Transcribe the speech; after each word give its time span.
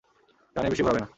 ডানে 0.55 0.69
বেশি 0.69 0.83
ঘোরাবে 0.83 0.99
না। 0.99 1.07